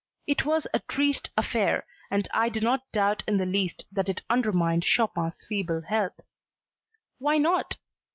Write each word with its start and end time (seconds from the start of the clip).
It 0.25 0.47
was 0.47 0.65
a 0.73 0.79
triste 0.87 1.29
affair 1.37 1.85
and 2.09 2.27
I 2.33 2.49
do 2.49 2.59
not 2.59 2.91
doubt 2.91 3.21
in 3.27 3.37
the 3.37 3.45
least 3.45 3.85
that 3.91 4.09
it 4.09 4.23
undermined 4.31 4.83
Chopin's 4.83 5.43
feeble 5.47 5.83
health. 5.83 6.19
Why 7.19 7.37
not! 7.37 7.77